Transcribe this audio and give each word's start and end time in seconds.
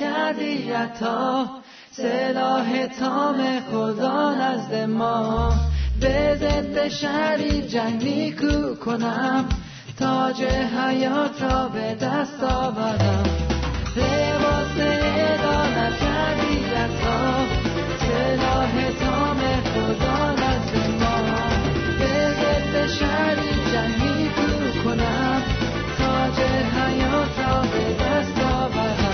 کردی 0.00 0.72
عطا؟ 0.72 1.46
سلاح 1.90 2.86
تام 2.86 3.60
خدا 3.70 4.34
نزد 4.34 4.74
ما. 4.74 5.54
به 6.00 6.36
ضد 6.40 6.88
شری 6.88 7.62
جنگی 7.62 8.32
کو 8.32 8.74
کنم. 8.84 9.44
تاج 9.98 10.42
حیات 10.42 11.42
را 11.42 11.68
به 11.68 11.94
دست 11.94 12.44
آورم. 12.44 13.24
لباس 13.96 14.76
عدالت 14.78 15.98
کردی 15.98 16.64
عطا؟ 16.64 17.20
سلاح 18.06 18.72
تام 19.00 19.40
خدا 19.72 20.32
نزد 20.32 20.76
ما. 21.00 21.16
به 21.98 22.14
ضد 22.40 22.86
شری 22.98 23.54
جنگی 23.72 24.28
کو 24.36 24.82
کنم. 24.84 25.42
تاج 25.98 26.38
حیات 26.76 27.38
را 27.38 27.60
به 27.60 28.04
دست 28.04 28.38
آورم. 28.40 29.05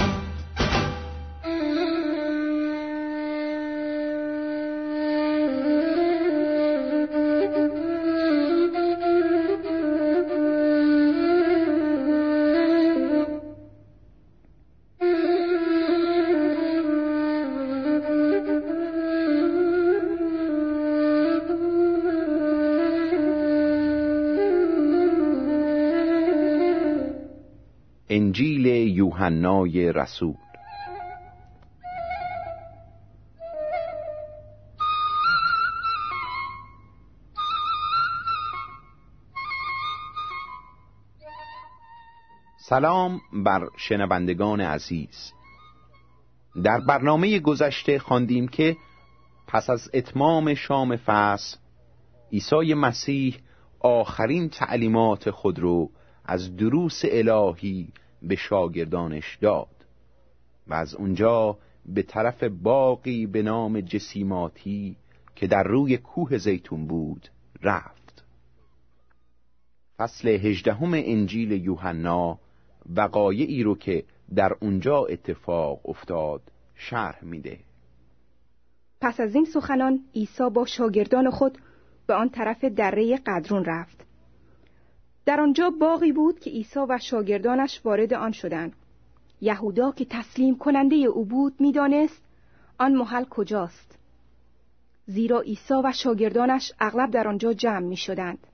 انجیل 28.15 28.67
یوحنای 28.67 29.93
رسول. 29.93 30.35
سلام 42.59 43.21
بر 43.33 43.69
شنوندگان 43.77 44.61
عزیز. 44.61 45.33
در 46.65 46.81
برنامه 46.81 47.39
گذشته 47.39 47.99
خواندیم 47.99 48.49
که 48.49 48.77
پس 49.47 49.71
از 49.71 49.91
اتمام 49.95 50.55
شام 50.55 50.97
فصل 50.97 51.57
عیسی 52.33 52.75
مسیح 52.75 53.37
آخرین 53.81 54.49
تعلیمات 54.49 55.31
خود 55.31 55.59
رو 55.59 55.91
از 56.25 56.57
دروس 56.57 57.03
الهی 57.05 57.93
به 58.23 58.37
شاگردانش 58.37 59.39
داد 59.41 59.87
و 60.67 60.75
از 60.75 60.95
اونجا 60.95 61.59
به 61.87 62.03
طرف 62.03 62.45
باقی 62.45 63.27
به 63.27 63.43
نام 63.43 63.81
جسیماتی 63.81 64.97
که 65.37 65.47
در 65.47 65.63
روی 65.63 65.97
کوه 65.97 66.39
زیتون 66.39 66.87
بود 66.87 67.29
رفت. 67.63 68.25
فصل 69.97 70.29
هجدهم 70.29 70.95
انجیل 70.95 71.53
یوحنا 71.53 72.39
وقایعی 72.97 73.63
رو 73.63 73.75
که 73.75 74.05
در 74.35 74.57
اونجا 74.61 75.05
اتفاق 75.05 75.89
افتاد 75.89 76.43
شرح 76.75 77.25
میده. 77.25 77.59
پس 79.01 79.21
از 79.21 79.35
این 79.35 79.45
سخنان 79.45 80.01
عیسی 80.15 80.51
با 80.55 80.67
شاگردان 80.67 81.31
خود 81.31 81.59
به 82.07 82.15
آن 82.15 82.29
طرف 82.29 82.65
دره 82.65 83.17
قدرون 83.17 83.65
رفت. 83.65 84.02
در 85.27 85.41
آنجا 85.41 85.71
باغی 85.71 86.13
بود 86.13 86.41
که 86.41 86.51
عیسی 86.51 86.81
و 86.89 86.99
شاگردانش 86.99 87.81
وارد 87.85 88.15
آن 88.15 88.33
شدند 88.33 88.73
یهودا 89.41 89.93
که 89.93 90.05
تسلیم 90.05 90.59
کننده 90.59 90.97
او 90.97 91.25
بود 91.25 91.55
می‌دانست 91.61 92.23
آن 92.79 92.95
محل 92.95 93.25
کجاست 93.25 93.99
زیرا 95.07 95.41
عیسی 95.41 95.75
و 95.75 95.93
شاگردانش 95.93 96.73
اغلب 96.81 97.11
در 97.11 97.29
آنجا 97.29 97.53
جمع 97.53 97.87
می 97.87 97.97
شدند. 97.97 98.47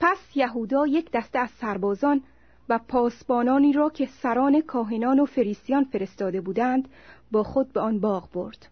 پس 0.00 0.18
یهودا 0.34 0.86
یک 0.86 1.10
دسته 1.10 1.38
از 1.38 1.50
سربازان 1.50 2.22
و 2.68 2.78
پاسبانانی 2.88 3.72
را 3.72 3.90
که 3.90 4.06
سران 4.06 4.60
کاهنان 4.60 5.20
و 5.20 5.26
فریسیان 5.26 5.84
فرستاده 5.84 6.40
بودند 6.40 6.88
با 7.32 7.42
خود 7.42 7.72
به 7.72 7.80
آن 7.80 8.00
باغ 8.00 8.32
برد. 8.32 8.68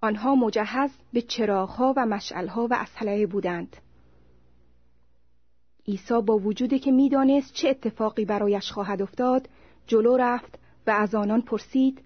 آنها 0.00 0.34
مجهز 0.34 0.90
به 1.12 1.22
چراغها 1.22 1.94
و 1.96 2.06
مشعلها 2.06 2.66
و 2.70 2.74
اسلحه 2.74 3.26
بودند. 3.26 3.76
عیسی 5.88 6.20
با 6.26 6.38
وجودی 6.38 6.78
که 6.78 6.92
می‌دانست 6.92 7.52
چه 7.52 7.68
اتفاقی 7.68 8.24
برایش 8.24 8.72
خواهد 8.72 9.02
افتاد 9.02 9.48
جلو 9.86 10.16
رفت 10.16 10.58
و 10.86 10.90
از 10.90 11.14
آنان 11.14 11.42
پرسید 11.42 12.02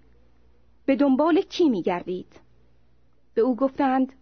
به 0.85 0.95
دنبال 0.95 1.41
کی 1.41 1.69
می 1.69 1.81
گردید؟ 1.81 2.41
به 3.33 3.41
او 3.41 3.55
گفتند 3.55 4.13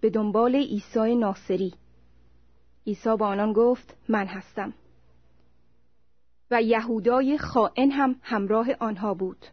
به 0.00 0.10
دنبال 0.10 0.56
عیسی 0.56 1.14
ناصری. 1.14 1.74
عیسی 2.86 3.16
با 3.16 3.26
آنان 3.26 3.52
گفت 3.52 3.96
من 4.08 4.26
هستم. 4.26 4.74
و 6.50 6.62
یهودای 6.62 7.38
خائن 7.38 7.90
هم 7.90 8.16
همراه 8.22 8.68
آنها 8.80 9.14
بود. 9.14 9.46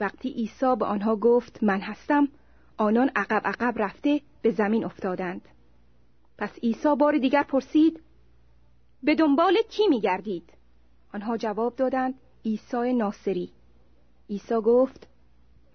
وقتی 0.00 0.28
عیسی 0.28 0.76
به 0.78 0.84
آنها 0.84 1.16
گفت 1.16 1.62
من 1.62 1.80
هستم 1.80 2.28
آنان 2.76 3.10
عقب 3.16 3.42
عقب 3.44 3.82
رفته 3.82 4.20
به 4.42 4.50
زمین 4.50 4.84
افتادند. 4.84 5.48
پس 6.38 6.58
عیسی 6.62 6.96
بار 6.98 7.18
دیگر 7.18 7.42
پرسید 7.42 8.00
به 9.02 9.14
دنبال 9.14 9.56
کی 9.68 9.88
می 9.88 10.00
گردید؟ 10.00 10.52
آنها 11.14 11.36
جواب 11.36 11.76
دادند 11.76 12.14
عیسی 12.44 12.92
ناصری. 12.92 13.52
عیسی 14.30 14.54
گفت 14.54 15.08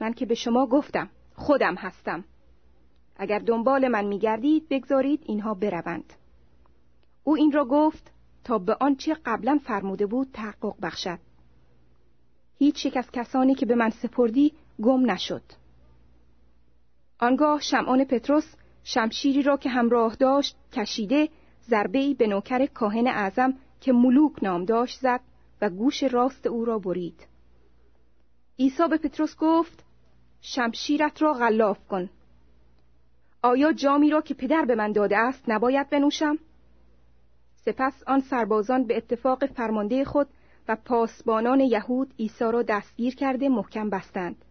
من 0.01 0.13
که 0.13 0.25
به 0.25 0.35
شما 0.35 0.65
گفتم 0.65 1.09
خودم 1.35 1.75
هستم. 1.75 2.23
اگر 3.15 3.39
دنبال 3.39 3.87
من 3.87 4.05
میگردید 4.05 4.69
بگذارید 4.69 5.23
اینها 5.25 5.53
بروند. 5.53 6.13
او 7.23 7.35
این 7.35 7.51
را 7.51 7.65
گفت 7.65 8.11
تا 8.43 8.57
به 8.57 8.77
آنچه 8.79 9.17
قبلا 9.25 9.59
فرموده 9.63 10.05
بود 10.05 10.27
تحقق 10.33 10.75
بخشد. 10.81 11.19
هیچ 12.57 12.85
یک 12.85 12.97
از 12.97 13.11
کسانی 13.11 13.55
که 13.55 13.65
به 13.65 13.75
من 13.75 13.89
سپردی 13.89 14.53
گم 14.81 15.11
نشد. 15.11 15.43
آنگاه 17.19 17.61
شمعان 17.61 18.05
پتروس 18.05 18.55
شمشیری 18.83 19.43
را 19.43 19.57
که 19.57 19.69
همراه 19.69 20.15
داشت 20.15 20.55
کشیده 20.73 21.29
ضربه‌ای 21.69 22.13
به 22.13 22.27
نوکر 22.27 22.65
کاهن 22.65 23.07
اعظم 23.07 23.53
که 23.81 23.91
ملوک 23.93 24.43
نام 24.43 24.65
داشت 24.65 24.99
زد 24.99 25.19
و 25.61 25.69
گوش 25.69 26.03
راست 26.03 26.47
او 26.47 26.65
را 26.65 26.79
برید. 26.79 27.27
عیسی 28.59 28.87
به 28.89 28.97
پتروس 28.97 29.35
گفت 29.37 29.83
شمشیرت 30.41 31.21
را 31.21 31.33
غلاف 31.33 31.87
کن. 31.87 32.09
آیا 33.41 33.73
جامی 33.73 34.09
را 34.09 34.21
که 34.21 34.33
پدر 34.33 34.65
به 34.65 34.75
من 34.75 34.91
داده 34.91 35.17
است 35.17 35.43
نباید 35.47 35.89
بنوشم؟ 35.89 36.37
سپس 37.55 38.03
آن 38.07 38.19
سربازان 38.19 38.83
به 38.83 38.97
اتفاق 38.97 39.45
فرمانده 39.45 40.05
خود 40.05 40.27
و 40.67 40.75
پاسبانان 40.85 41.59
یهود 41.59 42.13
عیسی 42.19 42.43
را 42.43 42.61
دستگیر 42.61 43.15
کرده 43.15 43.49
محکم 43.49 43.89
بستند. 43.89 44.45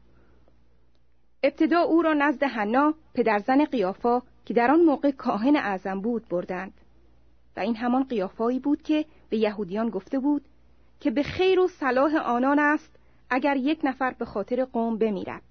ابتدا 1.42 1.80
او 1.80 2.02
را 2.02 2.14
نزد 2.14 2.42
حنا 2.42 2.94
پدرزن 3.14 3.64
قیافا 3.64 4.22
که 4.44 4.54
در 4.54 4.70
آن 4.70 4.80
موقع 4.80 5.10
کاهن 5.10 5.56
اعظم 5.56 6.00
بود 6.00 6.28
بردند. 6.28 6.72
و 7.56 7.60
این 7.60 7.76
همان 7.76 8.04
قیافایی 8.04 8.58
بود 8.58 8.82
که 8.82 9.04
به 9.30 9.36
یهودیان 9.36 9.90
گفته 9.90 10.18
بود 10.18 10.44
که 11.00 11.10
به 11.10 11.22
خیر 11.22 11.60
و 11.60 11.68
صلاح 11.68 12.16
آنان 12.16 12.58
است 12.58 12.96
اگر 13.30 13.56
یک 13.56 13.80
نفر 13.84 14.10
به 14.10 14.24
خاطر 14.24 14.64
قوم 14.64 14.98
بمیرد. 14.98 15.42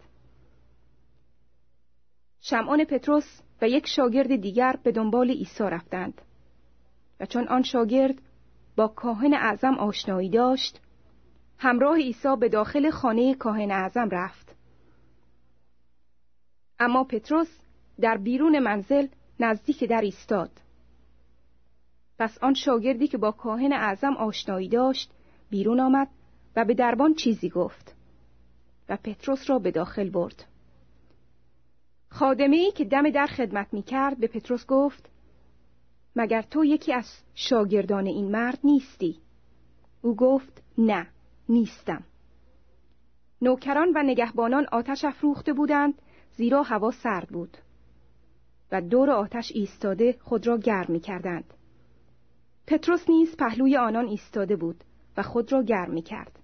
شمعان 2.41 2.83
پتروس 2.83 3.41
و 3.62 3.69
یک 3.69 3.88
شاگرد 3.88 4.36
دیگر 4.36 4.75
به 4.83 4.91
دنبال 4.91 5.30
عیسی 5.30 5.63
رفتند. 5.63 6.21
و 7.19 7.25
چون 7.25 7.47
آن 7.47 7.63
شاگرد 7.63 8.21
با 8.75 8.88
کاهن 8.88 9.33
اعظم 9.33 9.74
آشنایی 9.74 10.30
داشت 10.30 10.81
همراه 11.57 11.95
عیسی 11.97 12.36
به 12.39 12.50
داخل 12.50 12.89
خانه 12.89 13.36
کاهن 13.36 13.71
اعظم 13.71 14.09
رفت. 14.09 14.56
اما 16.79 17.03
پتروس 17.03 17.59
در 18.01 18.17
بیرون 18.17 18.59
منزل 18.59 19.07
نزدیک 19.39 19.83
در 19.83 20.01
ایستاد. 20.01 20.51
پس 22.19 22.37
آن 22.41 22.53
شاگردی 22.53 23.07
که 23.07 23.17
با 23.17 23.31
کاهن 23.31 23.73
اعظم 23.73 24.13
آشنایی 24.13 24.69
داشت 24.69 25.11
بیرون 25.49 25.79
آمد 25.79 26.07
و 26.55 26.65
به 26.65 26.73
دربان 26.73 27.13
چیزی 27.13 27.49
گفت 27.49 27.95
و 28.89 28.97
پتروس 28.97 29.49
را 29.49 29.59
به 29.59 29.71
داخل 29.71 30.09
برد. 30.09 30.45
خادمه 32.09 32.71
که 32.71 32.85
دم 32.85 33.09
در 33.09 33.25
خدمت 33.25 33.73
می 33.73 33.83
کرد 33.83 34.17
به 34.17 34.27
پتروس 34.27 34.65
گفت 34.65 35.09
مگر 36.15 36.41
تو 36.41 36.65
یکی 36.65 36.93
از 36.93 37.05
شاگردان 37.35 38.05
این 38.05 38.31
مرد 38.31 38.59
نیستی؟ 38.63 39.19
او 40.01 40.15
گفت 40.15 40.63
نه 40.77 41.07
نیستم. 41.49 42.03
نوکران 43.41 43.91
و 43.95 44.03
نگهبانان 44.03 44.65
آتش 44.71 45.05
افروخته 45.05 45.53
بودند 45.53 46.01
زیرا 46.37 46.63
هوا 46.63 46.91
سرد 46.91 47.27
بود 47.27 47.57
و 48.71 48.81
دور 48.81 49.09
آتش 49.09 49.51
ایستاده 49.55 50.17
خود 50.21 50.47
را 50.47 50.57
گرم 50.57 50.91
می 50.91 50.99
کردند. 50.99 51.53
پتروس 52.67 53.09
نیز 53.09 53.37
پهلوی 53.37 53.77
آنان 53.77 54.07
ایستاده 54.07 54.55
بود 54.55 54.83
و 55.17 55.23
خود 55.23 55.51
را 55.51 55.63
گرم 55.63 55.91
می 55.91 56.01
کرد. 56.01 56.39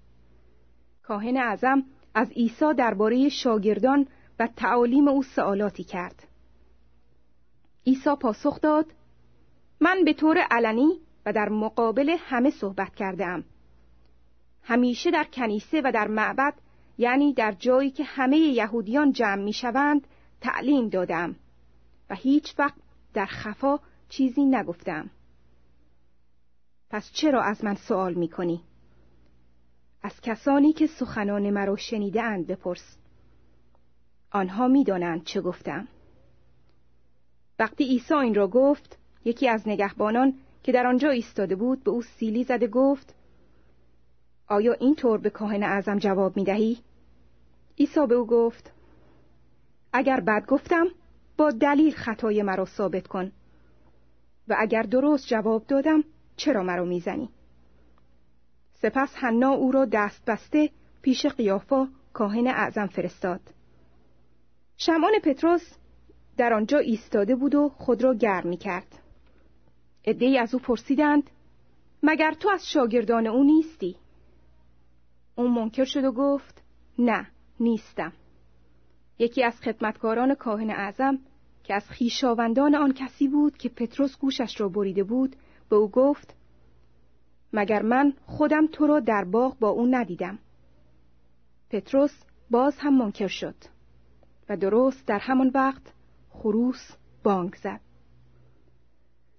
کاهن 1.04 1.38
اعظم 1.38 1.84
از 2.14 2.32
عیسی 2.32 2.74
درباره 2.78 3.30
شاگردان 3.30 4.08
و 4.40 4.48
تعالیم 4.48 5.08
او 5.08 5.24
سوالاتی 5.24 5.84
کرد. 5.84 6.28
عیسی 7.88 8.16
پاسخ 8.22 8.62
داد 8.62 8.86
من 9.80 10.04
به 10.06 10.14
طور 10.14 10.38
علنی 10.52 11.00
و 11.26 11.34
در 11.34 11.50
مقابل 11.50 12.16
همه 12.20 12.50
صحبت 12.50 12.96
کردم. 12.96 13.44
همیشه 14.64 15.12
در 15.12 15.24
کنیسه 15.24 15.82
و 15.82 15.92
در 15.92 16.08
معبد 16.08 16.54
یعنی 16.98 17.34
در 17.34 17.52
جایی 17.52 17.92
که 17.92 18.04
همه 18.04 18.38
یهودیان 18.38 19.12
جمع 19.12 19.44
می 19.44 19.54
شوند 19.54 20.08
تعلیم 20.42 20.90
دادم 20.90 21.36
و 22.10 22.16
هیچ 22.16 22.60
وقت 22.60 22.76
در 23.14 23.26
خفا 23.26 23.80
چیزی 24.10 24.46
نگفتم. 24.46 25.10
پس 26.90 27.12
چرا 27.12 27.42
از 27.42 27.64
من 27.64 27.76
سوال 27.76 28.14
می 28.14 28.28
کنی؟ 28.30 28.62
از 30.04 30.22
کسانی 30.22 30.74
که 30.74 30.88
سخنان 30.88 31.50
مرا 31.50 31.76
شنیده 31.76 32.24
اند 32.24 32.48
بپرس. 32.48 32.98
آنها 34.32 34.68
می‌دانند 34.68 35.24
چه 35.24 35.42
گفتم. 35.42 35.88
وقتی 37.60 37.84
عیسی 37.84 38.14
این 38.14 38.36
را 38.36 38.48
گفت، 38.48 38.98
یکی 39.26 39.50
از 39.50 39.68
نگهبانان 39.68 40.34
که 40.64 40.72
در 40.72 40.88
آنجا 40.88 41.10
ایستاده 41.10 41.56
بود 41.56 41.84
به 41.84 41.92
او 41.92 42.02
سیلی 42.02 42.44
زده 42.44 42.68
گفت 42.68 43.16
آیا 44.48 44.74
این 44.74 44.96
طور 44.96 45.18
به 45.18 45.30
کاهن 45.30 45.64
اعظم 45.64 45.98
جواب 45.98 46.38
می 46.38 46.44
دهی؟ 46.44 46.78
عیسی 47.80 48.08
به 48.08 48.16
او 48.16 48.28
گفت 48.28 48.72
اگر 49.94 50.20
بد 50.20 50.46
گفتم 50.46 50.88
با 51.38 51.52
دلیل 51.52 51.94
خطای 51.94 52.44
مرا 52.44 52.66
ثابت 52.66 53.08
کن 53.08 53.32
و 54.48 54.56
اگر 54.60 54.82
درست 54.82 55.28
جواب 55.28 55.68
دادم 55.68 56.04
چرا 56.36 56.64
مرا 56.64 56.86
می‌زنی؟ 56.86 57.30
سپس 58.74 59.16
حنا 59.16 59.50
او 59.50 59.72
را 59.72 59.86
دست 59.86 60.26
بسته 60.26 60.70
پیش 61.02 61.26
قیافا 61.26 61.88
کاهن 62.14 62.48
اعظم 62.48 62.88
فرستاد. 62.88 63.42
شمان 64.78 65.12
پتروس 65.24 65.76
در 66.38 66.54
آنجا 66.54 66.78
ایستاده 66.78 67.36
بود 67.36 67.56
و 67.56 67.70
خود 67.70 68.04
را 68.04 68.14
گرم 68.14 68.48
می 68.48 68.58
کرد. 68.58 69.00
ادهی 70.04 70.38
از 70.38 70.54
او 70.54 70.60
پرسیدند 70.60 71.30
مگر 72.04 72.34
تو 72.34 72.50
از 72.50 72.70
شاگردان 72.70 73.28
او 73.28 73.44
نیستی؟ 73.44 73.96
او 75.36 75.48
منکر 75.48 75.86
شد 75.86 76.04
و 76.04 76.12
گفت 76.12 76.64
نه 77.00 77.28
نیستم. 77.60 78.14
یکی 79.20 79.44
از 79.44 79.62
خدمتکاران 79.62 80.36
کاهن 80.36 80.70
اعظم 80.70 81.20
که 81.64 81.74
از 81.74 81.90
خیشاوندان 81.90 82.76
آن 82.76 82.94
کسی 82.94 83.28
بود 83.28 83.58
که 83.58 83.70
پتروس 83.70 84.18
گوشش 84.18 84.62
را 84.62 84.70
بریده 84.70 85.04
بود 85.04 85.36
به 85.70 85.76
او 85.76 85.90
گفت 85.90 86.36
مگر 87.54 87.82
من 87.82 88.14
خودم 88.26 88.68
تو 88.68 88.88
را 88.88 89.00
در 89.00 89.24
باغ 89.24 89.60
با 89.60 89.70
او 89.70 89.88
ندیدم؟ 89.88 90.40
پتروس 91.70 92.24
باز 92.52 92.76
هم 92.80 92.98
منکر 92.98 93.28
شد 93.28 93.56
و 94.50 94.58
درست 94.58 95.08
در 95.08 95.20
همان 95.20 95.52
وقت 95.54 95.94
خروس 96.30 96.92
بانگ 97.24 97.56
زد. 97.56 97.82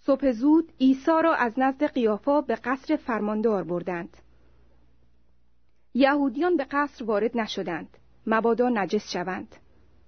صبح 0.00 0.32
زود 0.32 0.72
عیسی 0.80 1.22
را 1.24 1.34
از 1.34 1.52
نزد 1.56 1.84
قیافا 1.84 2.40
به 2.40 2.54
قصر 2.54 2.96
فرماندار 2.96 3.64
بردند. 3.64 4.16
یهودیان 5.96 6.56
به 6.56 6.66
قصر 6.70 7.04
وارد 7.04 7.38
نشدند 7.38 7.98
مبادا 8.26 8.68
نجس 8.68 9.12
شوند 9.12 9.56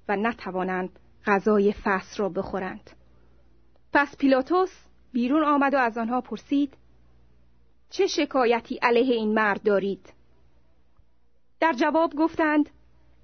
و 0.09 0.17
نتوانند 0.17 0.99
غذای 1.27 1.73
فس 1.73 2.21
را 2.21 2.29
بخورند 2.29 2.91
پس 3.93 4.17
پیلاتوس 4.17 4.71
بیرون 5.13 5.45
آمد 5.45 5.75
و 5.75 5.79
از 5.79 5.99
آنها 5.99 6.21
پرسید 6.21 6.77
چه 7.91 8.07
شکایتی 8.07 8.79
علیه 8.83 9.15
این 9.15 9.35
مرد 9.35 9.63
دارید؟ 9.63 10.13
در 11.61 11.73
جواب 11.73 12.15
گفتند 12.15 12.71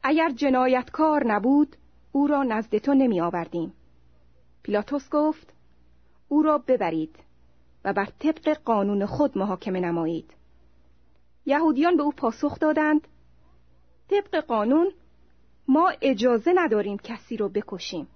اگر 0.03 0.31
جنایتکار 0.31 1.27
نبود 1.27 1.77
او 2.13 2.27
را 2.27 2.43
نزد 2.43 2.79
تو 2.79 2.95
نمی 2.95 3.21
آوردیم. 3.21 3.73
پیلاتوس 4.63 5.09
گفت 5.11 5.55
او 6.29 6.43
را 6.43 6.59
ببرید 6.59 7.17
و 7.85 7.93
بر 7.93 8.09
طبق 8.19 8.59
قانون 8.65 9.07
خود 9.07 9.39
محاکمه 9.39 9.81
نمایید. 9.81 10.35
یهودیان 11.47 11.97
به 11.97 12.03
او 12.03 12.13
پاسخ 12.13 12.59
دادند 12.59 13.09
طبق 14.09 14.45
قانون 14.47 14.93
ما 15.69 15.93
اجازه 16.03 16.53
نداریم 16.55 16.99
کسی 16.99 17.37
را 17.37 17.49
بکشیم. 17.49 18.09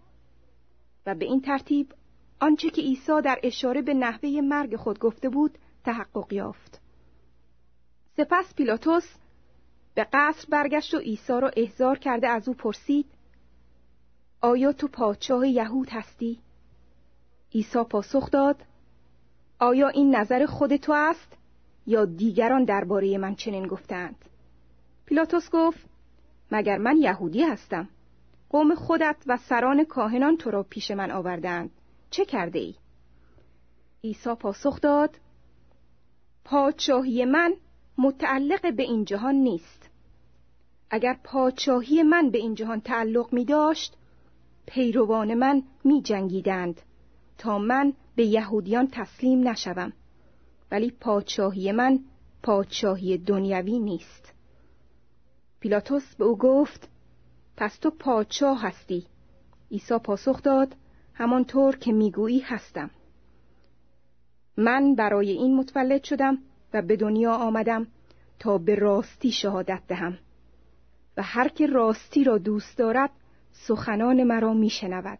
و 1.06 1.14
به 1.14 1.24
این 1.24 1.40
ترتیب 1.40 1.94
آنچه 2.40 2.70
که 2.70 2.82
عیسی 2.82 3.22
در 3.24 3.40
اشاره 3.42 3.82
به 3.82 3.94
نحوه 3.94 4.40
مرگ 4.42 4.76
خود 4.76 4.98
گفته 4.98 5.28
بود 5.28 5.58
تحقق 5.84 6.32
یافت. 6.32 6.80
سپس 8.16 8.54
پیلاتوس 8.54 9.14
به 9.94 10.06
قصر 10.12 10.46
برگشت 10.48 10.94
و 10.94 10.98
عیسی 10.98 11.32
را 11.32 11.50
احضار 11.56 11.98
کرده 11.98 12.28
از 12.28 12.48
او 12.48 12.54
پرسید 12.54 13.06
آیا 14.40 14.72
تو 14.72 14.88
پادشاه 14.88 15.48
یهود 15.48 15.88
هستی؟ 15.90 16.38
عیسی 17.54 17.84
پاسخ 17.90 18.30
داد 18.30 18.56
آیا 19.58 19.88
این 19.88 20.16
نظر 20.16 20.46
خود 20.46 20.76
تو 20.76 20.92
است؟ 20.92 21.37
یا 21.88 22.04
دیگران 22.04 22.64
درباره 22.64 23.18
من 23.18 23.34
چنین 23.34 23.66
گفتند؟ 23.66 24.24
پیلاتوس 25.06 25.50
گفت 25.50 25.86
مگر 26.52 26.78
من 26.78 26.96
یهودی 26.96 27.42
هستم؟ 27.42 27.88
قوم 28.50 28.74
خودت 28.74 29.16
و 29.26 29.36
سران 29.36 29.84
کاهنان 29.84 30.36
تو 30.36 30.50
را 30.50 30.62
پیش 30.62 30.90
من 30.90 31.10
آوردند. 31.10 31.70
چه 32.10 32.24
کرده 32.24 32.58
ای؟ 32.58 32.74
عیسی 34.04 34.34
پاسخ 34.34 34.80
داد 34.80 35.20
پادشاهی 36.44 37.24
من 37.24 37.54
متعلق 37.98 38.74
به 38.76 38.82
این 38.82 39.04
جهان 39.04 39.34
نیست. 39.34 39.90
اگر 40.90 41.18
پادشاهی 41.24 42.02
من 42.02 42.30
به 42.30 42.38
این 42.38 42.54
جهان 42.54 42.80
تعلق 42.80 43.32
می 43.32 43.44
داشت 43.44 43.96
پیروان 44.66 45.34
من 45.34 45.62
می 45.84 46.02
جنگیدند 46.02 46.80
تا 47.38 47.58
من 47.58 47.92
به 48.16 48.24
یهودیان 48.24 48.88
تسلیم 48.92 49.48
نشوم. 49.48 49.92
ولی 50.70 50.90
پادشاهی 50.90 51.72
من 51.72 52.00
پادشاهی 52.42 53.18
دنیوی 53.18 53.78
نیست. 53.78 54.34
پیلاتوس 55.60 56.14
به 56.14 56.24
او 56.24 56.38
گفت 56.38 56.88
پس 57.56 57.78
تو 57.78 57.90
پادشاه 57.90 58.62
هستی. 58.62 59.06
عیسی 59.70 59.98
پاسخ 59.98 60.42
داد 60.42 60.76
همانطور 61.14 61.76
که 61.76 61.92
می‌گویی 61.92 62.40
هستم. 62.40 62.90
من 64.56 64.94
برای 64.94 65.30
این 65.30 65.56
متولد 65.56 66.04
شدم 66.04 66.38
و 66.74 66.82
به 66.82 66.96
دنیا 66.96 67.34
آمدم 67.34 67.86
تا 68.38 68.58
به 68.58 68.74
راستی 68.74 69.32
شهادت 69.32 69.82
دهم. 69.88 70.18
و 71.16 71.22
هر 71.22 71.48
که 71.48 71.66
راستی 71.66 72.24
را 72.24 72.38
دوست 72.38 72.78
دارد 72.78 73.10
سخنان 73.52 74.22
مرا 74.22 74.54
میشنود. 74.54 75.18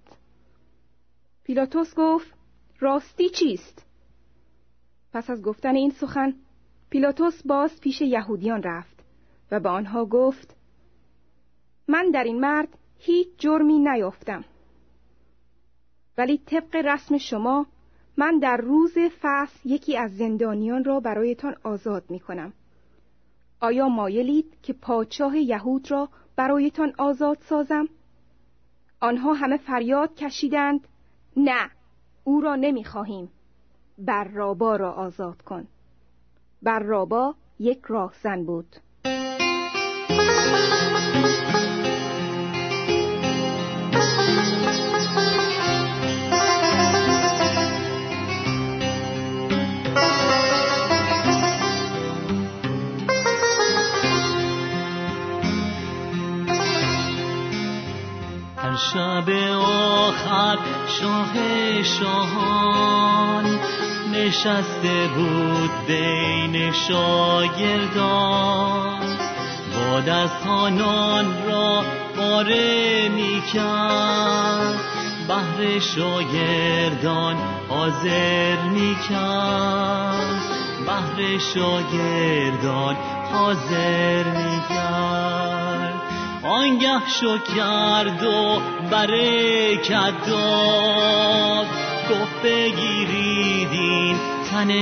پیلاتوس 1.44 1.94
گفت 1.94 2.34
راستی 2.80 3.28
چیست؟ 3.28 3.87
پس 5.12 5.30
از 5.30 5.42
گفتن 5.42 5.76
این 5.76 5.90
سخن 5.90 6.34
پیلاتوس 6.90 7.42
باز 7.46 7.80
پیش 7.80 8.00
یهودیان 8.00 8.62
رفت 8.62 9.04
و 9.50 9.60
به 9.60 9.68
آنها 9.68 10.04
گفت 10.04 10.56
من 11.88 12.10
در 12.10 12.24
این 12.24 12.40
مرد 12.40 12.68
هیچ 12.98 13.28
جرمی 13.38 13.78
نیافتم 13.78 14.44
ولی 16.18 16.38
طبق 16.38 16.76
رسم 16.76 17.18
شما 17.18 17.66
من 18.16 18.38
در 18.38 18.56
روز 18.56 18.98
فصل 19.20 19.58
یکی 19.64 19.96
از 19.96 20.16
زندانیان 20.16 20.84
را 20.84 21.00
برایتان 21.00 21.56
آزاد 21.62 22.04
می 22.08 22.20
کنم. 22.20 22.52
آیا 23.60 23.88
مایلید 23.88 24.56
که 24.62 24.72
پادشاه 24.72 25.38
یهود 25.38 25.90
را 25.90 26.08
برایتان 26.36 26.92
آزاد 26.98 27.38
سازم؟ 27.40 27.88
آنها 29.00 29.32
همه 29.32 29.56
فریاد 29.56 30.14
کشیدند 30.14 30.88
نه 31.36 31.70
او 32.24 32.40
را 32.40 32.56
نمی 32.56 32.84
خواهیم 33.98 34.24
رابا 34.24 34.76
را 34.76 34.92
آزاد 34.92 35.42
کن. 35.42 35.66
رابا 36.78 37.34
یک 37.58 37.80
راهزن 37.88 38.44
بود. 38.44 38.76
شب 58.78 59.30
آخر 59.62 60.58
شاه 60.86 61.34
شاهان 61.82 63.57
نشسته 64.12 65.08
بود 65.16 65.70
بین 65.86 66.72
شاگردان. 66.72 68.38
با 69.90 70.00
دستانان 70.00 71.26
را 71.46 71.82
پاره 72.16 73.08
می 73.08 73.42
کرد 73.52 74.80
بهر 75.28 75.78
شاگردان 75.78 77.36
حاضر 77.68 78.62
می 78.62 78.96
کرد 79.08 80.42
بهر 80.86 81.38
شاگردان 81.54 82.96
حاضر 83.32 84.24
می 84.24 84.60
کرد 84.68 85.94
آنگه 86.42 87.00
شو 87.20 87.38
کرد 87.38 88.22
و 88.24 88.60
برکت 88.90 90.26
داد 90.26 91.87
گفت 92.10 92.42
بگیریدین 92.44 94.16
تن 94.50 94.72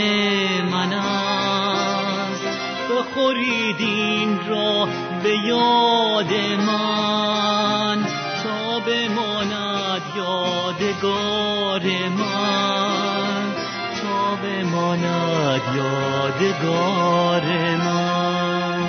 من 0.72 0.92
است. 0.92 2.44
بخوریدین 2.90 4.40
را 4.48 4.88
به 5.22 5.36
یاد 5.44 6.34
من. 6.66 8.06
تا 8.42 8.80
بماند 8.80 10.02
یادگار 10.16 11.82
من. 12.08 13.54
تا 14.02 14.36
بماند 14.42 15.62
یادگار 15.76 17.44
من. 17.76 18.88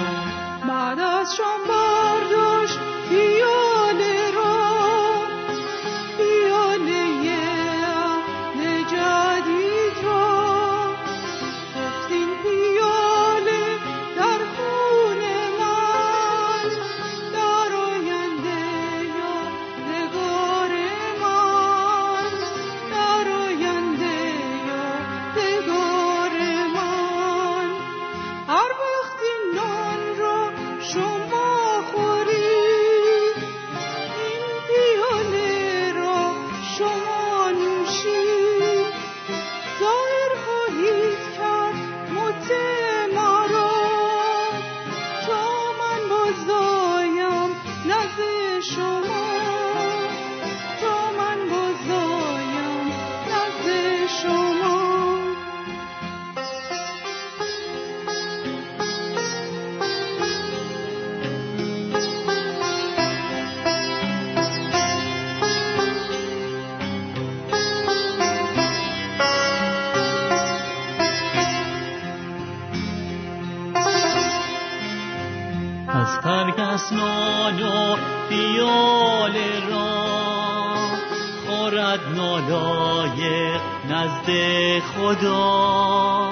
بعد 0.67 0.99
از 0.99 1.35
شما 1.35 1.97
پیاله 3.09 3.76
اسنان 76.87 77.63
و 77.63 77.95
پیال 78.29 79.33
را 79.71 80.07
خورد 81.47 81.99
نالایق 82.15 83.61
نزد 83.89 84.29
خدا. 84.79 86.31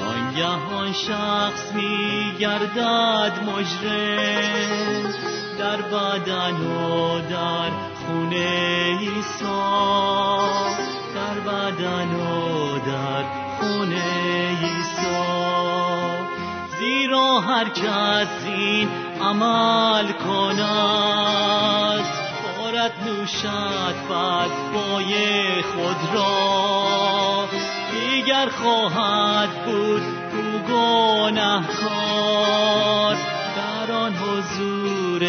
آنگه 0.00 0.92
شخص 0.92 1.72
می 1.74 2.32
گردد 2.38 3.32
مجرم 3.46 5.14
در 5.58 5.76
بدن 5.76 6.60
و 6.60 7.20
در 7.30 7.70
خونه 8.06 8.98
ایسا 9.00 10.48
در 11.14 11.40
بدن 11.40 12.14
و 12.14 12.78
در 12.78 13.24
خونه 13.60 14.04
ایسا 14.62 15.24
زیرا 16.78 17.40
هر 17.40 17.68
کس 17.68 18.44
عمل 19.24 20.12
کند. 20.12 22.04
بارد 22.58 22.92
نوشد 23.06 23.94
بای 24.74 25.14
خود 25.62 25.96
را. 26.14 27.48
دیگر 27.90 28.48
خواهد 28.48 29.64
بود 29.64 30.02
او 30.32 30.58
گناهکار 30.74 32.14
در 33.56 33.92
آن 33.92 34.14
حضور 34.14 35.22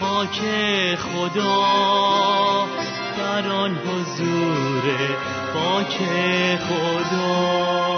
پاک 0.00 0.40
خدا. 0.96 1.66
در 3.18 3.48
آن 3.52 3.74
حضور 3.76 4.84
پاک 5.54 5.94
خدا. 6.58 7.95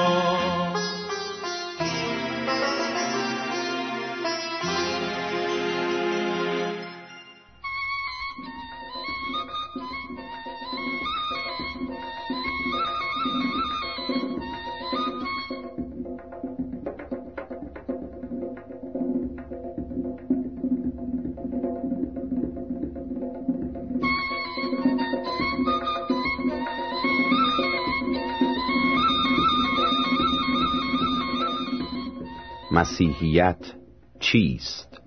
مسیحیت 32.72 33.72
چیست؟ 34.20 35.00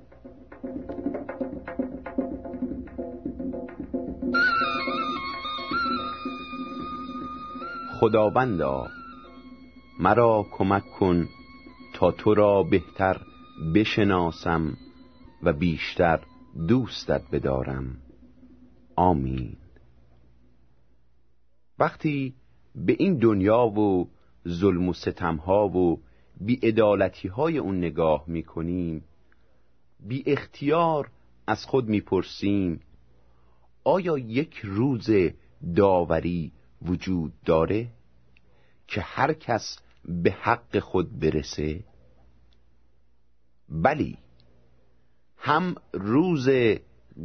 خداوندا 8.00 8.88
مرا 10.00 10.46
کمک 10.52 10.84
کن 11.00 11.28
تا 11.94 12.12
تو 12.12 12.34
را 12.34 12.64
بهتر 12.64 13.22
بشناسم 13.76 14.78
و 15.44 15.54
بیشتر 15.54 16.20
دوستت 16.68 17.22
بدارم. 17.32 17.98
آمین. 18.96 19.58
وقتی 21.80 22.34
به 22.76 22.96
این 23.00 23.18
دنیا 23.18 23.66
و 23.68 24.10
ظلم 24.48 24.90
و 24.90 24.94
ستمها 24.94 25.68
و 25.68 26.00
بیعدالتی 26.42 27.28
های 27.28 27.58
اون 27.58 27.78
نگاه 27.78 28.24
می‌کنیم. 28.28 29.04
بی 30.00 30.24
اختیار 30.26 31.10
از 31.48 31.66
خود 31.66 31.90
می‌پرسیم. 31.90 32.80
آیا 33.84 34.18
یک 34.18 34.60
روز 34.64 35.10
داوری 35.76 36.52
وجود 36.82 37.34
داره 37.46 37.88
که 38.88 39.02
هر 39.02 39.34
کس 39.34 39.80
به 40.06 40.32
حق 40.32 40.80
خود 40.80 41.20
برسه؟ 41.20 41.84
بلی 43.70 44.18
هم 45.38 45.76
روز 45.94 46.50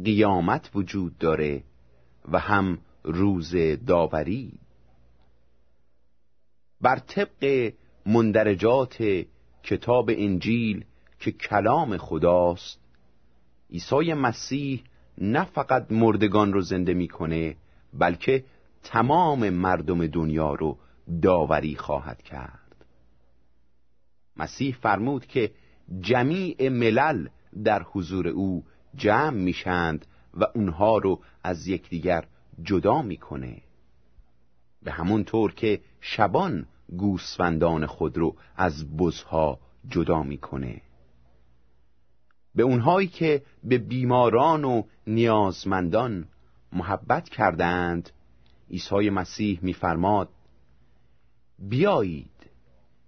قیامت 0.03 0.69
وجود 0.75 1.17
داره 1.17 1.63
و 2.31 2.39
هم 2.39 2.79
روز 3.03 3.55
داوری. 3.87 4.59
بر 6.81 6.99
طبق 6.99 7.73
مندرجات 8.07 9.25
کتاب 9.63 10.09
انجیل 10.13 10.85
که 11.19 11.31
کلام 11.31 11.97
خداست. 11.97 12.79
عیسی 13.69 14.13
مسیح 14.13 14.83
نه 15.17 15.43
فقط 15.43 15.91
مردگان 15.91 16.53
رو 16.53 16.61
زنده 16.61 16.93
می‌کنه 16.93 17.55
بلکه 17.93 18.43
تمام 18.83 19.49
مردم 19.49 20.07
دنیا 20.07 20.53
رو 20.53 20.77
داوری 21.21 21.75
خواهد 21.75 22.21
کرد. 22.21 22.85
مسیح 24.37 24.75
فرمود 24.75 25.25
که 25.25 25.51
جمیع 25.99 26.69
ملل 26.69 27.27
در 27.63 27.83
حضور 27.83 28.27
او 28.27 28.63
جمع 28.95 29.37
میشند 29.37 30.05
و 30.33 30.45
اونها 30.55 30.97
رو 30.97 31.21
از 31.43 31.67
یکدیگر 31.67 32.27
جدا 32.63 33.01
می‌کنه. 33.01 33.61
به 34.83 34.91
همون 34.91 35.23
طور 35.23 35.53
که 35.53 35.81
شبان 36.01 36.65
گوسفندان 36.97 37.85
خود 37.85 38.17
رو 38.17 38.35
از 38.55 38.97
بزها 38.97 39.59
جدا 39.89 40.23
می‌کنه. 40.23 40.81
به 42.55 42.63
اونهایی 42.63 43.07
که 43.07 43.41
به 43.63 43.77
بیماران 43.77 44.65
و 44.65 44.83
نیازمندان 45.07 46.27
محبت 46.73 47.29
کردند 47.29 48.09
عیسی 48.71 49.09
مسیح 49.09 49.59
میفرماد 49.61 50.29
بیایید 51.59 52.49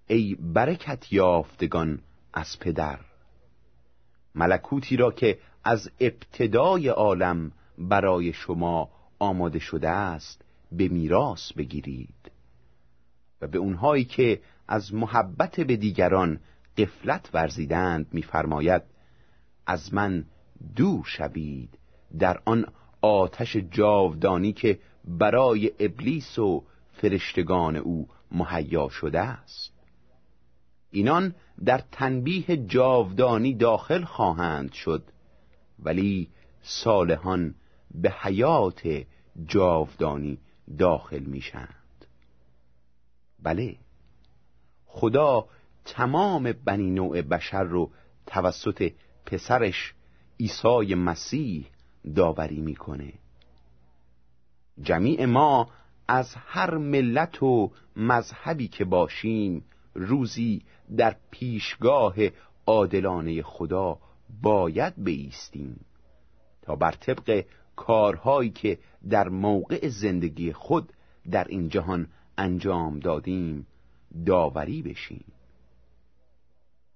ای 0.08 0.36
برکت 0.36 1.14
یافتگان 1.14 2.00
از 2.34 2.60
پدر 2.60 3.00
ملکوتی 4.36 4.98
را 4.98 5.12
که 5.12 5.40
از 5.64 5.92
ابتدای 6.00 6.88
عالم 6.88 7.52
برای 7.78 8.34
شما 8.34 8.90
آماده 9.20 9.60
شده 9.60 9.90
است 9.90 10.42
به 10.72 10.88
میراث 10.88 11.54
بگیرید. 11.54 12.29
و 13.42 13.48
به 13.48 13.58
اونهایی 13.58 14.06
که 14.06 14.42
از 14.68 14.94
محبت 14.94 15.60
به 15.60 15.76
دیگران 15.76 16.40
قفلت 16.78 17.30
ورزیدند 17.34 18.08
میفرماید 18.12 18.82
از 19.66 19.94
من 19.94 20.26
دور 20.76 21.06
شوید 21.06 21.80
در 22.20 22.42
آن 22.46 22.66
آتش 23.02 23.58
جاودانی 23.58 24.54
که 24.54 24.80
برای 25.06 25.72
ابلیس 25.80 26.40
و 26.40 26.64
فرشتگان 26.94 27.76
او 27.76 28.08
مهیا 28.32 28.90
شده 28.90 29.20
است. 29.20 29.74
اینان 30.92 31.36
در 31.66 31.82
تنبیه 31.92 32.58
جاودانی 32.58 33.54
داخل 33.54 34.04
خواهند 34.04 34.72
شد 34.72 35.04
ولی 35.80 36.30
صالحان 36.62 37.56
به 37.92 38.14
حیات 38.22 39.06
جاودانی 39.46 40.38
داخل 40.78 41.20
میشند 41.20 41.79
بله. 43.44 43.76
خدا 44.86 45.48
تمام 45.86 46.52
بنی 46.52 46.90
نوع 46.90 47.22
بشر 47.22 47.64
رو 47.64 47.92
توسط 48.26 48.92
پسرش 49.26 49.94
عیسی 50.40 50.96
مسیح 50.96 51.68
داوری 52.16 52.62
می‌کنه. 52.62 53.14
جمیع 54.82 55.26
ما 55.26 55.70
از 56.08 56.36
هر 56.36 56.78
ملت 56.78 57.44
و 57.44 57.72
مذهبی 57.96 58.68
که 58.68 58.86
باشیم 58.86 59.66
روزی 59.94 60.62
در 60.98 61.16
پیشگاه 61.32 62.16
عادلانه 62.66 63.42
خدا 63.42 64.00
باید 64.42 64.94
بیستیم 64.98 65.86
تا 66.62 66.76
بر 66.76 66.92
طبق 66.92 67.46
کارهایی 67.76 68.50
که 68.50 68.80
در 69.10 69.30
موقع 69.30 69.88
زندگی 69.88 70.54
خود 70.54 70.94
در 71.32 71.44
این 71.44 71.70
جهان 71.70 72.08
انجام 72.40 73.00
دادیم 73.00 73.68
داوری 74.26 74.82
بشیم. 74.82 75.26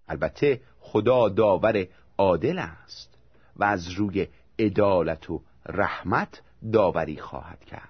البته 0.08 0.62
خدا 0.80 1.30
داور 1.30 1.88
عادل 2.18 2.60
است 2.60 3.18
و 3.56 3.64
از 3.64 3.90
روی 3.90 4.28
عدالت 4.60 5.30
و 5.30 5.42
رحمت 5.66 6.42
داوری 6.74 7.18
خواهد 7.18 7.66
کرد. 7.66 7.90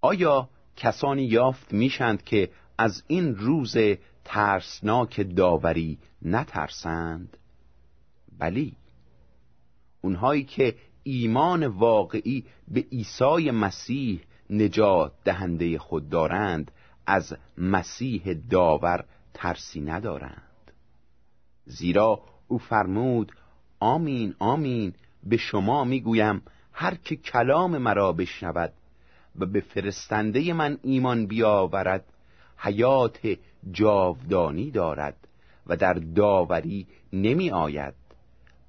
آیا 0.00 0.48
کسانی 0.76 1.24
یافت 1.24 1.72
میشند 1.72 2.22
که 2.22 2.50
از 2.78 3.02
این 3.06 3.34
روز 3.36 3.76
ترسناک 4.24 5.34
داوری 5.36 5.98
نترسند؟ 6.22 7.36
بلی. 8.38 8.76
اونهایی 10.00 10.44
که 10.44 10.76
ایمان 11.02 11.66
واقعی 11.66 12.44
به 12.68 12.80
عیسی 12.80 13.50
مسیح 13.50 14.20
نجات 14.50 15.12
دهنده 15.24 15.78
خود 15.78 16.08
دارند 16.08 16.70
از 17.06 17.36
مسیح 17.58 18.34
داور 18.50 19.04
ترسی 19.34 19.80
ندارند. 19.80 20.42
زیرا 21.64 22.20
او 22.48 22.58
فرمود 22.58 23.32
آمین 23.80 24.34
آمین 24.38 24.94
به 25.24 25.36
شما 25.36 25.84
می‌گویم 25.84 26.42
هر 26.72 26.94
که 26.94 27.16
کلام 27.16 27.78
مرا 27.78 28.12
بشنود 28.12 28.72
و 29.38 29.46
به 29.46 29.60
فرستنده 29.60 30.52
من 30.52 30.78
ایمان 30.82 31.26
بیاورد 31.26 32.04
حیات 32.56 33.18
جاودانی 33.70 34.70
دارد 34.70 35.28
و 35.66 35.76
در 35.76 35.92
داوری 35.94 36.86
نمی 37.12 37.50
آید 37.50 37.94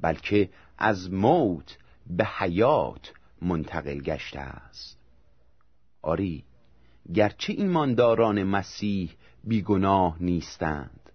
بلکه 0.01 0.49
از 0.77 1.13
موت 1.13 1.77
به 2.07 2.25
حیات 2.25 3.13
منتقل 3.41 3.99
گشته 3.99 4.39
است. 4.39 4.98
آری 6.01 6.43
گرچه 7.13 7.53
ایمانداران 7.53 8.43
مسیح 8.43 9.11
بیگناه 9.43 10.17
نیستند 10.19 11.11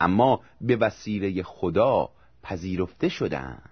اما 0.00 0.40
به 0.60 0.76
وسیله 0.76 1.42
خدا 1.42 2.10
پذیرفته 2.42 3.08
شدند 3.08 3.70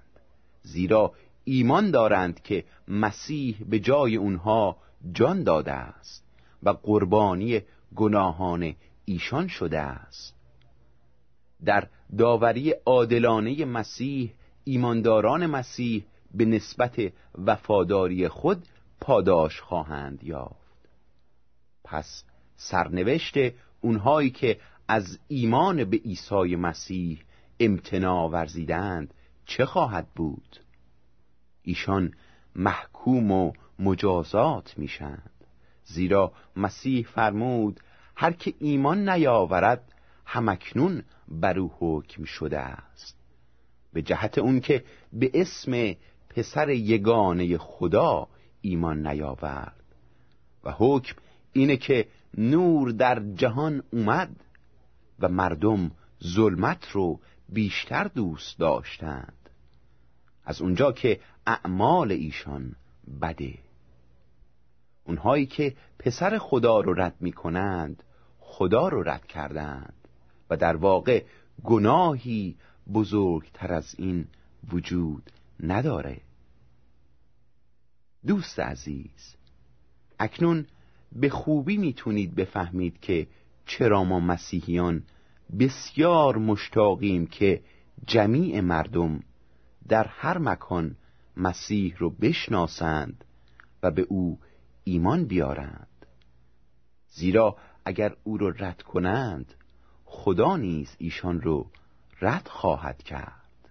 زیرا 0.62 1.12
ایمان 1.44 1.90
دارند 1.90 2.42
که 2.42 2.64
مسیح 2.88 3.56
به 3.68 3.78
جای 3.78 4.16
اونها 4.16 4.76
جان 5.12 5.42
داده 5.42 5.72
است 5.72 6.24
و 6.62 6.70
قربانی 6.70 7.60
گناهان 7.96 8.74
ایشان 9.04 9.48
شده 9.48 9.78
است. 9.78 10.34
در 11.64 11.88
داوری 12.18 12.70
عادلانه 12.70 13.64
مسیح 13.64 14.32
ایمانداران 14.64 15.46
مسیح 15.46 16.04
به 16.34 16.44
نسبت 16.44 17.12
وفاداری 17.38 18.28
خود 18.28 18.66
پاداش 19.00 19.60
خواهند 19.60 20.24
یافت. 20.24 20.88
پس 21.84 22.24
سرنوشت 22.56 23.34
اونهایی 23.80 24.30
که 24.30 24.60
از 24.88 25.18
ایمان 25.28 25.84
به 25.84 25.96
عیسی 25.96 26.56
مسیح 26.56 27.22
امتنا 27.60 28.28
ورزیدند 28.28 29.14
چه 29.46 29.64
خواهد 29.66 30.06
بود؟ 30.14 30.60
ایشان 31.62 32.12
محکوم 32.56 33.32
و 33.32 33.52
مجازات 33.78 34.78
میشند. 34.78 35.30
زیرا 35.84 36.32
مسیح 36.56 37.06
فرمود 37.06 37.80
هر 38.16 38.32
که 38.32 38.54
ایمان 38.58 39.08
نیاورد 39.08 39.92
همکنون 40.26 41.02
بر 41.28 41.58
او 41.58 41.72
حکم 41.78 42.24
شده 42.24 42.58
است. 42.58 43.16
به 43.92 44.02
جهت 44.02 44.38
اون 44.38 44.60
که 44.60 44.84
به 45.12 45.30
اسم 45.34 45.94
پسر 46.28 46.68
یگانه 46.68 47.58
خدا 47.58 48.28
ایمان 48.66 49.06
نیاورد. 49.06 49.82
و 50.64 50.74
حکم 50.78 51.16
اینه 51.52 51.76
که 51.76 52.08
نور 52.38 52.90
در 52.90 53.22
جهان 53.34 53.82
اومد 53.92 54.36
و 55.20 55.28
مردم 55.28 55.90
ظلمت 56.24 56.90
رو 56.90 57.20
بیشتر 57.48 58.04
دوست 58.04 58.58
داشتند. 58.58 59.50
از 60.44 60.60
اونجا 60.62 60.92
که 60.92 61.20
اعمال 61.46 62.12
ایشان 62.12 62.76
بده. 63.22 63.54
اونهایی 65.04 65.46
که 65.46 65.76
پسر 65.98 66.38
خدا 66.38 66.80
رو 66.80 66.94
رد 66.94 67.14
می 67.20 67.32
کنند 67.32 68.02
خدا 68.38 68.88
رو 68.88 69.02
رد 69.02 69.26
کردند 69.26 69.94
و 70.50 70.56
در 70.56 70.76
واقع 70.76 71.24
گناهی 71.64 72.56
بزرگتر 72.92 73.72
از 73.72 73.94
این 73.98 74.26
وجود 74.72 75.30
نداره. 75.60 76.20
دوست 78.26 78.60
عزیز 78.60 79.36
اکنون 80.18 80.66
به 81.12 81.28
خوبی 81.28 81.76
می‌تونید 81.76 82.34
بفهمید 82.34 83.00
که 83.00 83.26
چرا 83.66 84.04
ما 84.04 84.20
مسیحیان 84.20 85.02
بسیار 85.58 86.36
مشتاقیم 86.36 87.26
که 87.26 87.62
جمیع 88.06 88.60
مردم 88.60 89.22
در 89.88 90.06
هر 90.06 90.38
مکان 90.38 90.96
مسیح 91.36 91.96
رو 91.98 92.10
بشناسند 92.10 93.24
و 93.82 93.90
به 93.90 94.02
او 94.02 94.38
ایمان 94.84 95.24
بیارند. 95.24 96.06
زیرا 97.08 97.56
اگر 97.84 98.16
او 98.24 98.38
رو 98.38 98.50
رد 98.50 98.82
کنند 98.82 99.54
خدا 100.04 100.56
نیز 100.56 100.96
ایشان 100.98 101.40
رو 101.40 101.70
رد 102.20 102.48
خواهد 102.48 103.02
کرد. 103.02 103.70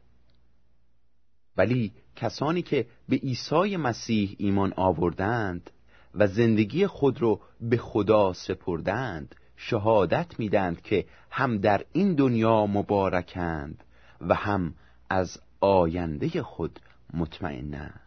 ولی 1.57 1.93
کسانی 2.15 2.61
که 2.61 2.87
به 3.09 3.15
عیسی 3.15 3.77
مسیح 3.77 4.35
ایمان 4.39 4.73
آوردند 4.77 5.69
و 6.15 6.27
زندگی 6.27 6.87
خود 6.87 7.21
رو 7.21 7.41
به 7.61 7.77
خدا 7.77 8.33
سپردند 8.33 9.35
شهادت 9.57 10.39
میدند 10.39 10.81
که 10.81 11.05
هم 11.31 11.57
در 11.57 11.85
این 11.91 12.15
دنیا 12.15 12.65
مبارکند 12.65 13.83
و 14.21 14.35
هم 14.35 14.73
از 15.09 15.39
آینده 15.59 16.43
خود 16.43 16.79
مطمئنند. 17.13 18.01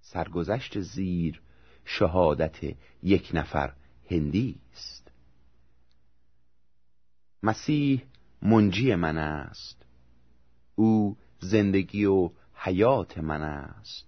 سرگذشت 0.00 0.80
زیر 0.80 1.42
شهادت 1.84 2.56
یک 3.02 3.30
نفر 3.34 3.72
هندی 4.10 4.56
است. 4.72 5.10
مسیح 7.42 8.02
منجی 8.42 8.94
من 8.94 9.18
است. 9.18 9.82
او 10.74 11.16
زندگی 11.40 12.04
و 12.04 12.30
حیات 12.64 13.18
من 13.18 13.42
است. 13.42 14.06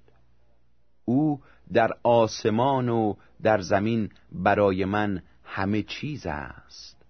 او 1.04 1.42
در 1.72 1.90
آسمان 2.02 2.88
و 2.88 3.14
در 3.42 3.60
زمین 3.60 4.10
برای 4.32 4.84
من 4.84 5.22
همه 5.44 5.82
چیز 5.82 6.26
است. 6.26 7.06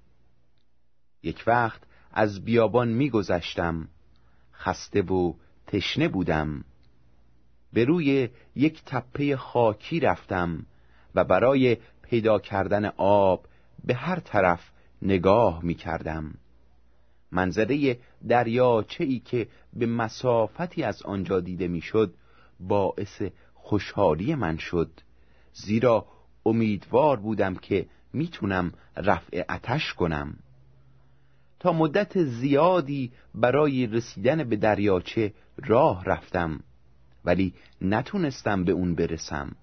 یک 1.23 1.45
وقت 1.47 1.81
از 2.13 2.45
بیابان 2.45 2.89
میگذشتم 2.89 3.89
خسته 4.55 5.03
و 5.03 5.35
تشنه 5.67 6.09
بودم. 6.09 6.65
به 7.73 7.85
روی 7.85 8.29
یک 8.57 8.83
تپه 8.85 9.37
خاکی 9.37 10.01
رفتم 10.01 10.67
و 11.15 11.25
برای 11.25 11.77
پیدا 12.03 12.39
کردن 12.39 12.85
آب 12.97 13.47
به 13.85 13.95
هر 13.95 14.21
طرف 14.21 14.71
نگاه 15.03 15.65
می 15.65 15.75
کردم 15.75 16.35
منظره 17.35 17.99
دریاچه 18.29 19.05
ای 19.05 19.19
که 19.19 19.49
به 19.73 19.87
مسافتی 19.87 20.83
از 20.83 21.03
آنجا 21.03 21.41
دیده 21.41 21.69
می‌شد 21.69 22.15
باعث 22.61 23.23
خوشحالی 23.55 24.35
من 24.35 24.57
شد. 24.57 24.91
زیرا 25.53 26.07
امیدوار 26.47 27.17
بودم 27.17 27.55
که 27.55 27.87
می‌تونم 28.13 28.73
رفع 28.97 29.43
اتش 29.49 29.95
کنم. 29.95 30.37
تا 31.61 31.73
مدت 31.73 32.25
زیادی 32.25 33.13
برای 33.35 33.87
رسیدن 33.87 34.45
به 34.45 34.57
دریاچه 34.57 35.33
راه 35.67 36.05
رفتم 36.05 36.61
ولی 37.25 37.55
نتونستم 37.81 38.65
به 38.65 38.73
اون 38.73 38.95
برسم. 38.95 39.57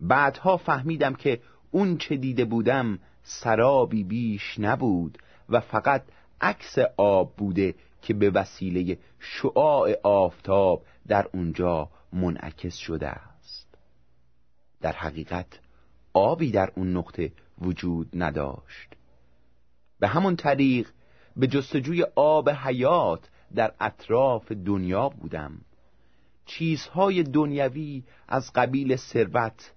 بعدها 0.00 0.56
فهمیدم 0.56 1.14
که 1.14 1.40
اون 1.70 1.98
چه 1.98 2.16
دیده 2.16 2.44
بودم 2.44 2.98
سرابی 3.22 4.04
بیش 4.04 4.58
نبود 4.58 5.18
و 5.48 5.60
فقط 5.60 6.02
عکس 6.40 6.78
آب 6.96 7.36
بوده 7.36 7.74
که 8.02 8.14
به 8.14 8.30
وسیله 8.30 8.98
شعاع 9.18 10.00
آفتاب 10.02 10.84
در 11.08 11.28
اونجا 11.32 11.90
منعکس 12.12 12.76
شده 12.76 13.08
است. 13.08 13.78
در 14.80 14.92
حقیقت 14.92 15.60
آبی 16.12 16.50
در 16.50 16.72
اون 16.76 16.96
نقطه 16.96 17.32
وجود 17.60 18.08
نداشت. 18.14 18.88
به 20.00 20.08
همون 20.08 20.36
طریق 20.36 20.88
به 21.36 21.46
جستجوی 21.46 22.06
آب 22.16 22.50
حیات 22.50 23.28
در 23.54 23.74
اطراف 23.80 24.52
دنیا 24.52 25.08
بودم. 25.08 25.60
چیزهای 26.46 27.22
دنیوی 27.22 28.02
از 28.28 28.52
قبیل 28.52 28.96
ثروت 28.96 29.72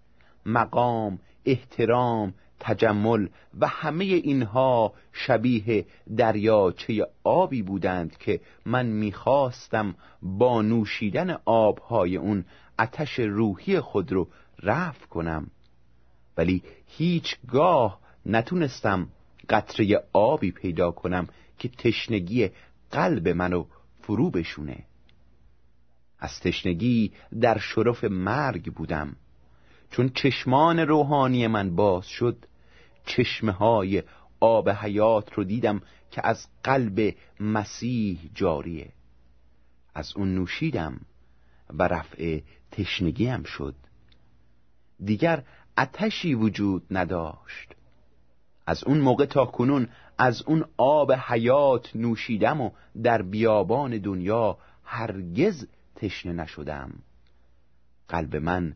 مقام 0.45 1.19
احترام 1.45 2.33
تجمل 2.63 3.27
و 3.59 3.67
همه 3.67 4.03
اینها 4.03 4.93
شبیه 5.13 5.85
دریاچه 6.17 7.07
آبی 7.23 7.61
بودند 7.61 8.17
که 8.17 8.41
من 8.65 8.85
می‌خواستم 8.85 9.95
با 10.21 10.61
نوشیدن 10.61 11.37
آبهای 11.45 12.17
اون 12.17 12.45
اتش 12.79 13.19
روحی 13.19 13.79
خود 13.79 14.11
رو 14.11 14.27
رفع 14.63 15.05
کنم. 15.05 15.51
ولی 16.37 16.63
هیچگاه 16.87 17.99
نتونستم 18.25 19.07
قطره 19.49 20.03
آبی 20.13 20.51
پیدا 20.51 20.91
کنم 20.91 21.27
که 21.57 21.69
تشنگی 21.69 22.49
قلب 22.91 23.27
منو 23.27 23.65
فرو 24.01 24.29
بشونه. 24.29 24.85
از 26.19 26.39
تشنگی 26.39 27.11
در 27.41 27.57
شرف 27.57 28.03
مرگ 28.03 28.73
بودم. 28.73 29.15
چون 29.91 30.09
چشمان 30.09 30.79
روحانی 30.79 31.47
من 31.47 31.75
باز 31.75 32.07
شد 32.07 32.45
چشمه 33.05 33.51
های 33.51 34.03
آب 34.39 34.69
حیات 34.69 35.33
رو 35.33 35.43
دیدم 35.43 35.81
که 36.11 36.27
از 36.27 36.47
قلب 36.63 37.15
مسیح 37.39 38.19
جاریه. 38.33 38.91
از 39.95 40.13
اون 40.15 40.35
نوشیدم 40.35 41.01
و 41.69 41.83
رفع 41.83 42.39
تشنگیم 42.71 43.43
شد. 43.43 43.75
دیگر 45.03 45.43
اتشی 45.77 46.33
وجود 46.33 46.83
نداشت. 46.91 47.75
از 48.65 48.83
اون 48.83 48.99
موقع 48.99 49.25
تا 49.25 49.45
کنون 49.45 49.89
از 50.17 50.41
اون 50.41 50.65
آب 50.77 51.11
حیات 51.11 51.95
نوشیدم 51.95 52.61
و 52.61 52.71
در 53.03 53.21
بیابان 53.21 53.97
دنیا 53.97 54.57
هرگز 54.83 55.67
تشنه 55.95 56.33
نشدم. 56.33 56.93
قلب 58.09 58.35
من 58.35 58.75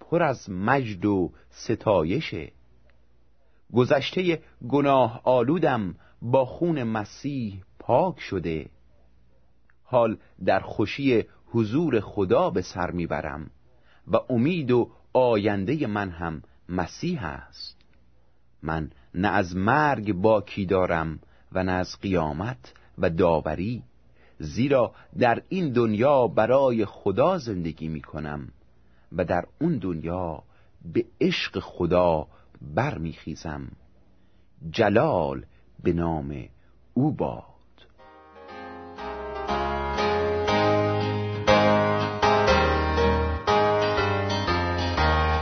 پر 0.00 0.22
از 0.22 0.50
مجد 0.50 1.04
و 1.04 1.32
ستایشه. 1.50 2.52
گذشته 3.72 4.42
گناه 4.68 5.20
آلودم 5.24 5.94
با 6.22 6.44
خون 6.44 6.82
مسیح 6.82 7.62
پاک 7.78 8.20
شده. 8.20 8.66
حال 9.84 10.16
در 10.44 10.60
خوشی 10.60 11.24
حضور 11.46 12.00
خدا 12.00 12.50
به 12.50 12.62
سر 12.62 12.90
می‌برم 12.90 13.50
و 14.12 14.16
امید 14.30 14.70
و 14.70 14.90
آینده 15.12 15.86
من 15.86 16.10
هم 16.10 16.42
مسیح 16.68 17.24
است. 17.24 17.76
من 18.62 18.90
نه 19.14 19.28
از 19.28 19.56
مرگ 19.56 20.12
باکی 20.12 20.66
دارم 20.66 21.20
و 21.52 21.62
نه 21.62 21.72
از 21.72 22.00
قیامت 22.00 22.74
و 22.98 23.10
داوری 23.10 23.82
زیرا 24.38 24.92
در 25.18 25.42
این 25.48 25.72
دنیا 25.72 26.26
برای 26.26 26.84
خدا 26.84 27.38
زندگی 27.38 27.88
می 27.88 28.02
کنم 28.02 28.48
و 29.12 29.24
در 29.24 29.44
اون 29.60 29.78
دنیا 29.78 30.42
به 30.92 31.04
عشق 31.20 31.58
خدا 31.58 32.26
برمیخیزم. 32.74 33.68
جلال 34.70 35.44
به 35.82 35.92
نام 35.92 36.48
او 36.94 37.12
باد. 37.12 37.42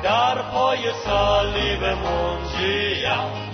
در 0.02 0.42
پای 0.50 0.92
صلیب 1.04 1.84
منجیم 1.84 3.50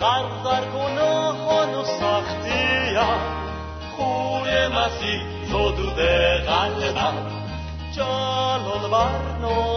غرق 0.00 0.44
در 0.44 0.70
گناهان 0.70 1.74
و 1.74 1.84
سختیم 1.84 3.36
خون 3.96 4.68
مسیح 4.68 5.20
زدود 5.48 5.98
قلبم 6.46 7.26
جلال 7.92 8.90
برنامش 8.90 9.75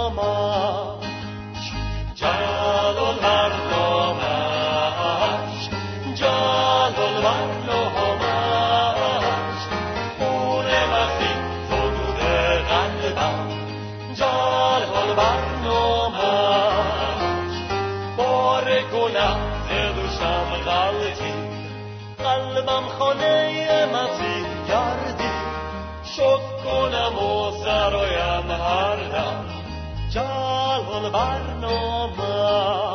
هر 31.13 31.39
برنامه 31.39 32.88